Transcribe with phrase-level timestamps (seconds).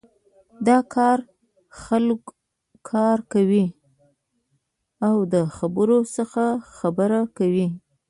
[0.67, 1.19] د کار
[1.83, 2.21] خلک
[2.89, 3.65] کار کوی
[5.07, 5.97] او د خبرو
[6.33, 7.67] خلک خبرې کوی.